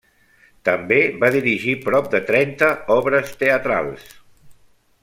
[0.69, 4.13] També va dirigir prop de trenta obres teatrals.